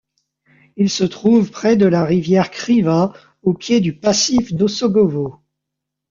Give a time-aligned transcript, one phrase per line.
[0.77, 3.13] Il se trouve près de la rivière Kriva,
[3.43, 5.41] au pied du passif d'Osogovo.